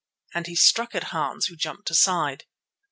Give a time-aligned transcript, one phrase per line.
[0.33, 2.45] And he struck at Hans, who jumped aside.